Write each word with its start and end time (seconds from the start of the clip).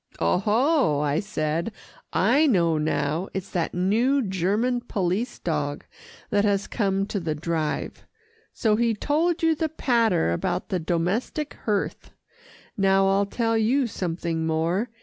"Oho!" 0.19 0.99
I 1.01 1.19
said. 1.19 1.71
"I 2.11 2.47
know 2.47 2.79
now. 2.79 3.29
It's 3.35 3.51
that 3.51 3.75
new 3.75 4.23
German 4.23 4.81
police 4.81 5.37
dog 5.37 5.85
that 6.31 6.43
has 6.43 6.65
come 6.65 7.05
to 7.05 7.19
the 7.19 7.35
Drive. 7.35 8.03
So 8.51 8.75
he 8.77 8.95
told 8.95 9.43
you 9.43 9.53
the 9.53 9.69
patter 9.69 10.31
about 10.31 10.69
the 10.69 10.79
domestic 10.79 11.53
hearth. 11.65 12.09
Now 12.75 13.09
I'll 13.09 13.27
tell 13.27 13.55
you 13.55 13.85
something 13.85 14.47
more. 14.47 14.89